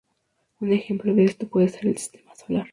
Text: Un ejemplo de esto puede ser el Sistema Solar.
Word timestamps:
Un 0.61 0.73
ejemplo 0.73 1.13
de 1.13 1.25
esto 1.25 1.47
puede 1.47 1.69
ser 1.69 1.85
el 1.85 1.97
Sistema 1.99 2.33
Solar. 2.33 2.65